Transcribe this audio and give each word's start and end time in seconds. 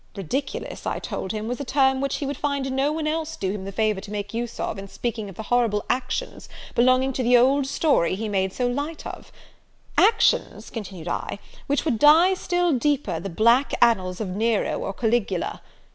Ridiculous, 0.15 0.87
I 0.87 0.97
told 0.97 1.31
him, 1.31 1.47
was 1.47 1.59
a 1.59 1.63
term 1.63 2.01
which 2.01 2.15
he 2.15 2.25
would 2.25 2.35
find 2.35 2.71
no 2.71 2.91
one 2.91 3.05
else 3.05 3.35
do 3.35 3.51
him 3.51 3.65
the 3.65 3.71
favour 3.71 4.01
to 4.01 4.11
make 4.11 4.33
use 4.33 4.59
of, 4.59 4.79
in 4.79 4.87
speaking 4.87 5.29
of 5.29 5.35
the 5.35 5.43
horrible 5.43 5.85
actions 5.91 6.49
belonging 6.73 7.13
to 7.13 7.21
the 7.21 7.37
old 7.37 7.67
story 7.67 8.15
he 8.15 8.27
made 8.27 8.51
so 8.51 8.65
light 8.65 9.05
of; 9.05 9.31
'actions' 9.99 10.71
continued 10.71 11.07
I, 11.07 11.37
'which 11.67 11.85
would 11.85 11.99
dye 11.99 12.33
still 12.33 12.73
deeper 12.73 13.19
the 13.19 13.29
black 13.29 13.73
annals 13.79 14.19
of 14.19 14.29
Nero 14.29 14.79
or 14.79 14.91
Caligula.' 14.91 15.61